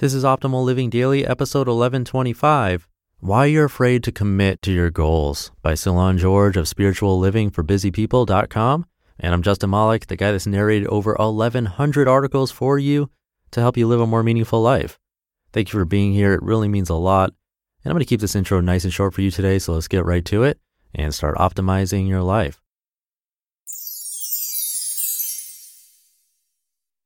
[0.00, 5.50] This is Optimal Living Daily, episode 1125 Why You're Afraid to Commit to Your Goals
[5.60, 8.86] by Cylon George of spirituallivingforbusypeople.com.
[9.18, 13.10] And I'm Justin Malik, the guy that's narrated over 1,100 articles for you
[13.50, 14.98] to help you live a more meaningful life.
[15.52, 16.32] Thank you for being here.
[16.32, 17.34] It really means a lot.
[17.84, 19.86] And I'm going to keep this intro nice and short for you today, so let's
[19.86, 20.58] get right to it
[20.94, 22.62] and start optimizing your life.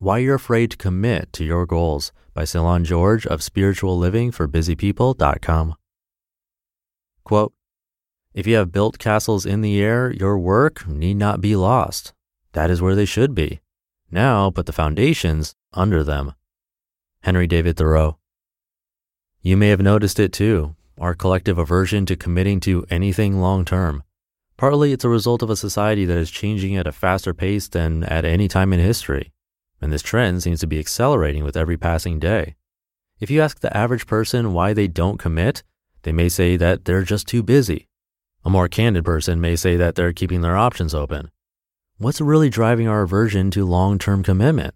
[0.00, 5.74] Why You're Afraid to Commit to Your Goals by Cylon George of spirituallivingforbusypeople.com.
[7.24, 7.52] Quote,
[8.32, 12.12] if you have built castles in the air, your work need not be lost.
[12.52, 13.58] That is where they should be.
[14.08, 16.34] Now put the foundations under them.
[17.22, 18.18] Henry David Thoreau.
[19.42, 24.04] You may have noticed it too, our collective aversion to committing to anything long term.
[24.56, 28.04] Partly it's a result of a society that is changing at a faster pace than
[28.04, 29.32] at any time in history
[29.80, 32.56] and this trend seems to be accelerating with every passing day.
[33.20, 35.62] If you ask the average person why they don't commit,
[36.02, 37.88] they may say that they're just too busy.
[38.44, 41.30] A more candid person may say that they're keeping their options open.
[41.98, 44.74] What's really driving our aversion to long term commitment?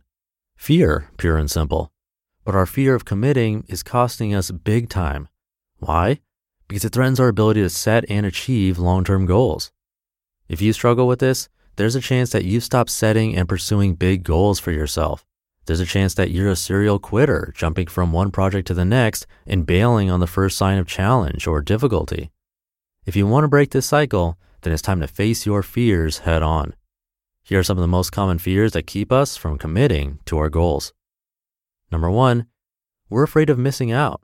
[0.57, 1.93] Fear, pure and simple.
[2.45, 5.29] But our fear of committing is costing us big time.
[5.79, 6.21] Why?
[6.67, 9.71] Because it threatens our ability to set and achieve long term goals.
[10.49, 14.23] If you struggle with this, there's a chance that you've stopped setting and pursuing big
[14.23, 15.25] goals for yourself.
[15.67, 19.27] There's a chance that you're a serial quitter, jumping from one project to the next
[19.47, 22.31] and bailing on the first sign of challenge or difficulty.
[23.07, 26.43] If you want to break this cycle, then it's time to face your fears head
[26.43, 26.75] on.
[27.45, 30.49] Here are some of the most common fears that keep us from committing to our
[30.49, 30.93] goals.
[31.91, 32.47] Number one,
[33.09, 34.23] we're afraid of missing out.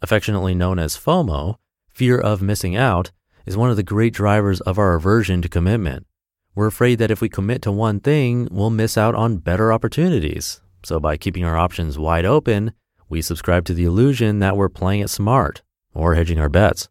[0.00, 1.56] Affectionately known as FOMO,
[1.90, 3.12] fear of missing out,
[3.46, 6.06] is one of the great drivers of our aversion to commitment.
[6.54, 10.60] We're afraid that if we commit to one thing, we'll miss out on better opportunities.
[10.84, 12.72] So by keeping our options wide open,
[13.08, 15.62] we subscribe to the illusion that we're playing it smart
[15.94, 16.88] or hedging our bets.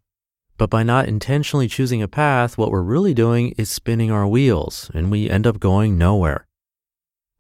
[0.58, 4.90] But by not intentionally choosing a path, what we're really doing is spinning our wheels
[4.94, 6.48] and we end up going nowhere.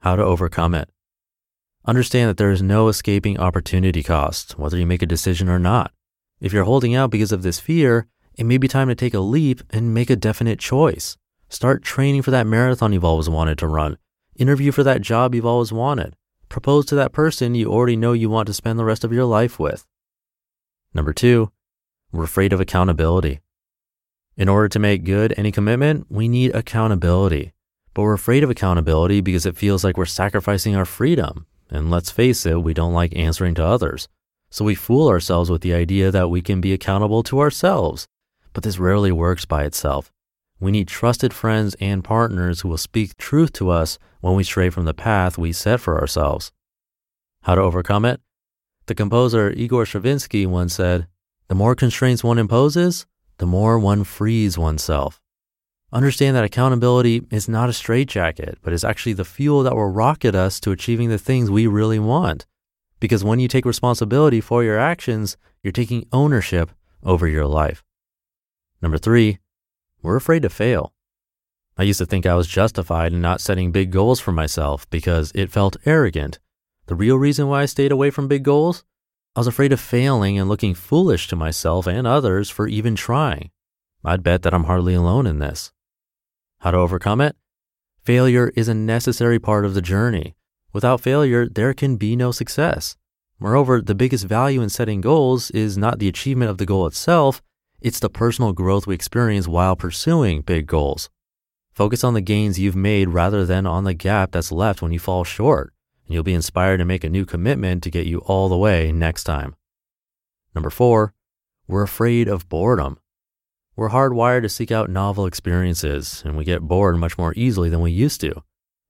[0.02, 0.90] How to overcome it.
[1.86, 5.92] Understand that there is no escaping opportunity cost, whether you make a decision or not.
[6.40, 9.20] If you're holding out because of this fear, it may be time to take a
[9.20, 11.18] leap and make a definite choice.
[11.51, 13.97] Start training for that marathon you've always wanted to run.
[14.38, 16.16] Interview for that job you've always wanted.
[16.47, 19.25] Propose to that person you already know you want to spend the rest of your
[19.25, 19.85] life with.
[20.94, 21.51] Number two,
[22.09, 23.41] we're afraid of accountability.
[24.38, 27.51] In order to make good any commitment, we need accountability.
[27.94, 31.47] But we're afraid of accountability because it feels like we're sacrificing our freedom.
[31.69, 34.07] And let's face it, we don't like answering to others.
[34.51, 38.07] So we fool ourselves with the idea that we can be accountable to ourselves.
[38.53, 40.13] But this rarely works by itself.
[40.61, 44.69] We need trusted friends and partners who will speak truth to us when we stray
[44.69, 46.51] from the path we set for ourselves.
[47.41, 48.22] How to overcome it?
[48.85, 51.07] The composer Igor Stravinsky once said,
[51.47, 53.07] The more constraints one imposes,
[53.39, 55.19] the more one frees oneself.
[55.91, 60.35] Understand that accountability is not a straitjacket, but is actually the fuel that will rocket
[60.35, 62.45] us to achieving the things we really want.
[62.99, 66.69] Because when you take responsibility for your actions, you're taking ownership
[67.03, 67.83] over your life.
[68.79, 69.39] Number three,
[70.01, 70.94] we're afraid to fail.
[71.78, 75.31] I used to think I was justified in not setting big goals for myself because
[75.34, 76.39] it felt arrogant.
[76.88, 78.84] The real reason why I stayed away from big goals?
[79.35, 83.51] I was afraid of failing and looking foolish to myself and others for even trying.
[84.03, 85.72] I'd bet that I'm hardly alone in this.
[86.59, 87.35] How to overcome it?
[88.03, 90.35] Failure is a necessary part of the journey.
[90.73, 92.97] Without failure, there can be no success.
[93.40, 97.41] Moreover, the biggest value in setting goals is not the achievement of the goal itself,
[97.81, 101.09] it's the personal growth we experience while pursuing big goals.
[101.73, 104.99] Focus on the gains you've made rather than on the gap that's left when you
[104.99, 105.73] fall short,
[106.05, 108.91] and you'll be inspired to make a new commitment to get you all the way
[108.91, 109.55] next time.
[110.53, 111.13] Number four,
[111.67, 112.99] we're afraid of boredom.
[113.75, 117.81] We're hardwired to seek out novel experiences, and we get bored much more easily than
[117.81, 118.43] we used to.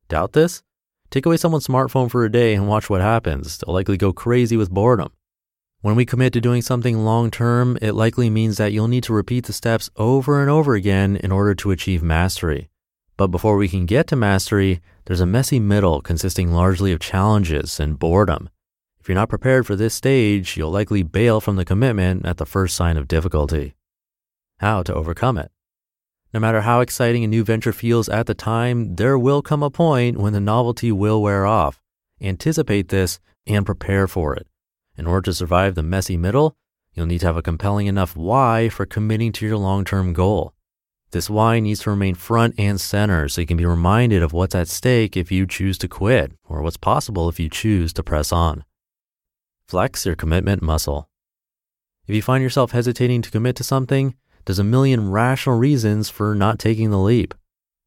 [0.09, 0.63] Doubt this?
[1.11, 3.59] Take away someone's smartphone for a day and watch what happens.
[3.59, 5.11] They'll likely go crazy with boredom.
[5.81, 9.13] When we commit to doing something long term, it likely means that you'll need to
[9.13, 12.69] repeat the steps over and over again in order to achieve mastery.
[13.17, 17.79] But before we can get to mastery, there's a messy middle consisting largely of challenges
[17.79, 18.49] and boredom.
[18.99, 22.45] If you're not prepared for this stage, you'll likely bail from the commitment at the
[22.45, 23.73] first sign of difficulty.
[24.59, 25.51] How to overcome it.
[26.31, 29.71] No matter how exciting a new venture feels at the time, there will come a
[29.71, 31.81] point when the novelty will wear off.
[32.21, 34.45] Anticipate this and prepare for it.
[35.01, 36.55] In order to survive the messy middle,
[36.93, 40.53] you'll need to have a compelling enough why for committing to your long term goal.
[41.09, 44.53] This why needs to remain front and center so you can be reminded of what's
[44.53, 48.31] at stake if you choose to quit or what's possible if you choose to press
[48.31, 48.63] on.
[49.67, 51.09] Flex your commitment muscle.
[52.05, 54.13] If you find yourself hesitating to commit to something,
[54.45, 57.33] there's a million rational reasons for not taking the leap.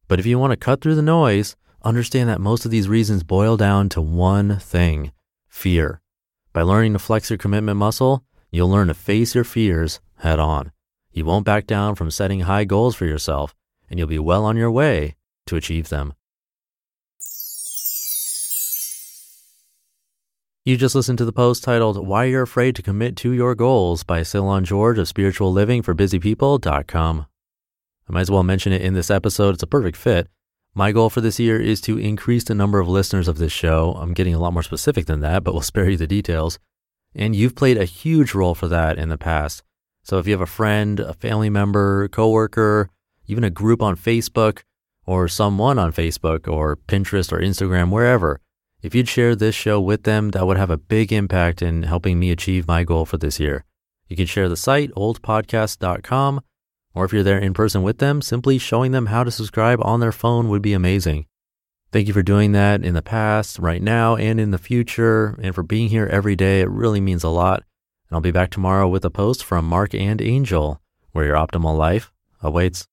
[0.09, 3.23] But if you want to cut through the noise, understand that most of these reasons
[3.23, 5.13] boil down to one thing
[5.47, 6.01] fear.
[6.55, 10.71] By learning to flex your commitment muscle, you'll learn to face your fears head on.
[11.11, 13.53] You won't back down from setting high goals for yourself,
[13.89, 15.17] and you'll be well on your way
[15.47, 16.13] to achieve them.
[20.63, 24.05] You just listened to the post titled Why You're Afraid to Commit to Your Goals
[24.05, 27.25] by Ceylon George of Spiritual Living for BusyPeople.com.
[28.07, 29.55] I might as well mention it in this episode.
[29.55, 30.29] It's a perfect fit.
[30.77, 33.93] My goal for this year is to increase the number of listeners of this show.
[33.97, 36.59] I'm getting a lot more specific than that, but we'll spare you the details.
[37.15, 39.63] And you've played a huge role for that in the past.
[40.03, 42.89] So if you have a friend, a family member, coworker,
[43.25, 44.63] even a group on Facebook,
[45.05, 48.41] or someone on Facebook or Pinterest or Instagram, wherever,
[48.81, 52.19] if you'd share this show with them, that would have a big impact in helping
[52.19, 53.63] me achieve my goal for this year.
[54.09, 56.41] You can share the site, oldpodcast.com,
[56.95, 59.99] or if you're there in person with them, simply showing them how to subscribe on
[59.99, 61.27] their phone would be amazing.
[61.91, 65.55] Thank you for doing that in the past, right now, and in the future, and
[65.55, 66.59] for being here every day.
[66.59, 67.63] It really means a lot.
[68.09, 70.81] And I'll be back tomorrow with a post from Marc and Angel,
[71.13, 72.11] where your optimal life
[72.41, 72.83] awaits.